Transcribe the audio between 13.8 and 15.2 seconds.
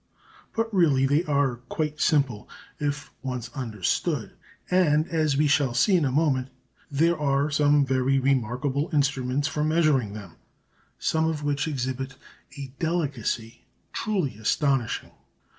truly astonishing.